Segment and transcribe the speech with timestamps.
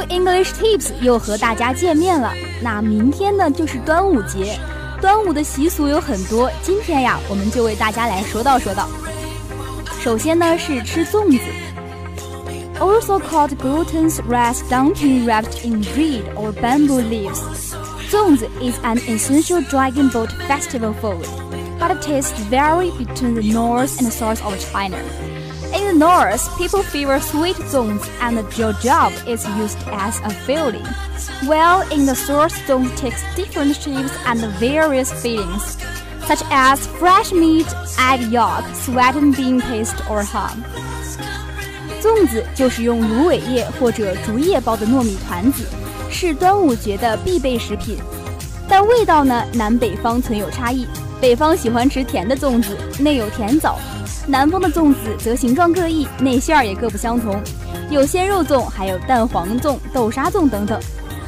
[0.08, 2.32] English Tips 又和大家见面了。
[2.62, 4.58] 那明天呢就是端午节，
[5.02, 8.88] 端午的习俗有很多，今天呀我们就为大家来说道说道。
[10.00, 11.44] 首先呢是吃粽子，
[12.78, 17.42] also called glutinous rice dumpling wrapped in reed or bamboo leaves.
[18.10, 21.26] 粽子 is an essential dragon boat festival food,
[21.78, 24.96] but it tastes vary between the north and the south of China.
[25.90, 30.86] In the north, people favor sweet zongs and the jojab is used as a filling.
[31.44, 35.76] While in the south, zongs takes different shapes and various fillings,
[36.26, 37.66] such as fresh meat,
[37.98, 40.64] egg yolk, sweetened bean paste, or ham.
[42.00, 45.64] 粽子就是用芦苇叶或者竹叶包的糯米团子，
[46.10, 47.98] 是端午节的必备食品。
[48.68, 50.86] 但味道呢，南北方存有差异。
[51.21, 53.77] 北方喜欢吃甜的粽子，内有甜枣。
[54.25, 57.39] 南方的粽子则形状各异，内馅儿也各不相同，
[57.91, 60.81] 有鲜肉粽，还有蛋黄粽、豆沙粽等等。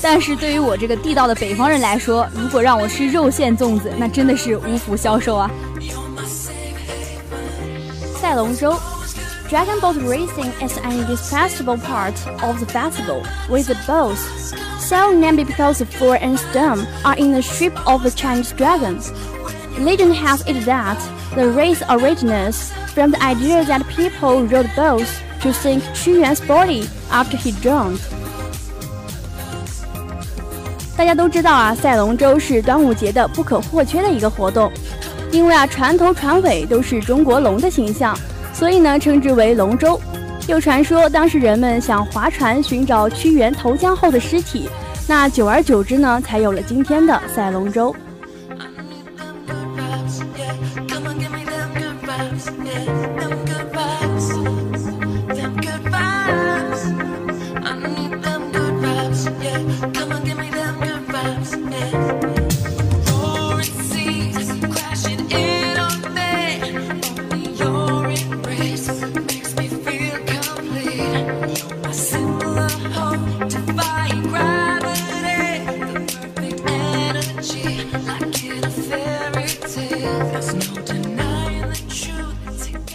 [0.00, 5.50] 但是对于我这个地道的北方人来说，如果让我吃肉馅粽子，那真的是无福消受啊！
[8.18, 8.74] 赛龙舟
[9.50, 15.84] ，Dragon boat racing is an indispensable part of the festival, with the boats, so named because
[15.84, 19.12] the fore and stern are in the shape of the Chinese dragons.
[19.78, 20.96] Legend has it that
[21.34, 26.88] the race originates from the idea that people rode boats to sink Qu Yuan's body
[27.10, 27.98] after he drowned.
[30.96, 34.70] 大家都知道啊，赛龙舟是端午节的不可或缺的一个活动。
[35.32, 38.16] 因为啊，船头船尾都是中国龙的形象，
[38.52, 40.00] 所以呢，称之为龙舟。
[40.46, 44.68] 又传说，当时人们想划船寻找屈原投江后的尸体，
[45.08, 47.94] 那久而久之呢，才有了今天的赛龙舟。
[52.46, 53.03] Yeah.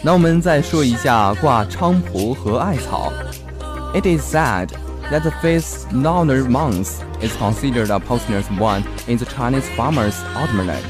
[0.03, 3.13] 那我们再说一下挂菖蒲和艾草。
[3.95, 4.69] It is said
[5.11, 10.83] that the fifth lunar month is considered a poisonous one in the Chinese farmer's almanac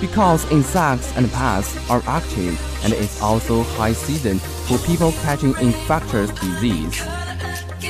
[0.00, 6.30] because insects and pests are active and it's also high season for people catching infectious
[6.40, 7.00] disease.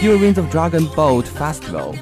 [0.00, 1.94] During the Dragon Boat Festival,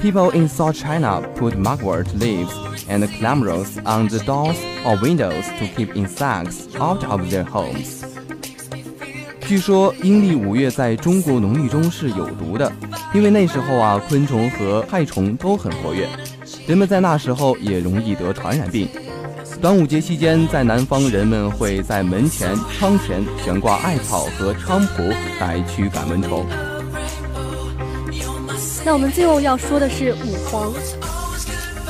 [0.00, 2.52] people in South China put mugwort leaves
[2.88, 8.04] and clambros on the doors or windows to keep insects out of their homes.
[9.46, 12.70] 据说阴历五月在中国农历中是有毒的，
[13.12, 16.08] 因为那时候啊，昆虫和害虫都很活跃，
[16.66, 18.88] 人们在那时候也容易得传染病。
[19.60, 25.02] 端午节期间，在南方人们会在门前、窗前悬挂艾草和菖蒲
[25.40, 26.44] 来驱赶蚊虫。
[28.85, 30.73] 那我们最后要说的是五黄。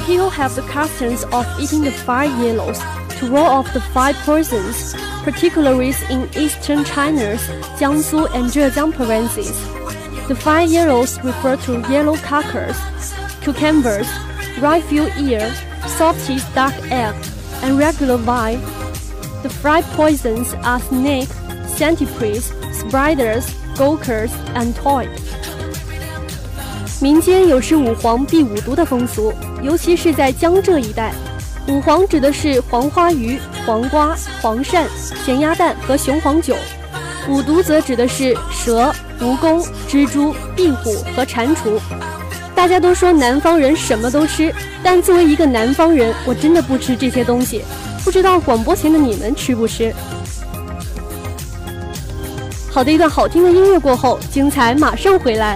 [0.06, 2.80] People have the customs of eating the five yellows
[3.20, 7.42] to ward off the five poisons, particularly in eastern China's
[7.78, 9.54] Jiangsu and Zhejiang provinces.
[10.28, 12.78] The five yellows refer to yellow carcass,
[13.42, 14.08] cucumbers,
[14.60, 15.54] rifle ear,
[15.86, 17.16] salty duck egg,
[17.62, 18.62] and regular vine.
[19.44, 21.30] The five poisons are snake,
[21.68, 23.46] centipedes, spiders,
[23.76, 25.10] gokers, and toad.
[27.05, 29.31] 民间有吃五黄避五毒的风俗，
[29.63, 31.13] 尤其是在江浙一带。
[31.69, 34.87] 五黄指的是黄花鱼、黄瓜、黄鳝、
[35.23, 36.55] 咸鸭蛋和雄黄酒；
[37.29, 41.79] 五毒则指的是蛇、蜈蚣、蜘蛛、壁虎和蟾蜍。
[42.55, 44.51] 大家都说南方人什么都吃，
[44.83, 47.63] 但作为一个南方人，我真的不吃这些东西。
[48.03, 49.95] 不知道广播前的你们吃不吃？
[52.73, 55.53] 好的，一段好听的音乐过后，精彩马上回来。